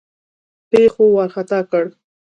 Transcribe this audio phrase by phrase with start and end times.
[0.69, 1.85] پیښو وارخطا کړ.